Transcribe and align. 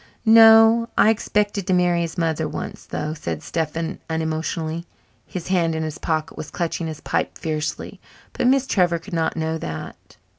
"No. 0.25 0.89
I 0.97 1.11
expected 1.11 1.67
to 1.67 1.73
marry 1.75 2.01
his 2.01 2.17
mother 2.17 2.47
once, 2.49 2.87
though," 2.87 3.13
said 3.13 3.43
Stephen 3.43 3.99
unemotionally. 4.09 4.87
His 5.27 5.49
hand 5.49 5.75
in 5.75 5.83
his 5.83 5.99
pocket 5.99 6.35
was 6.35 6.49
clutching 6.49 6.87
his 6.87 7.01
pipe 7.01 7.37
fiercely, 7.37 8.01
but 8.33 8.47
Miss 8.47 8.65
Trevor 8.65 8.97
could 8.97 9.13
not 9.13 9.37
know 9.37 9.59
that. 9.59 10.17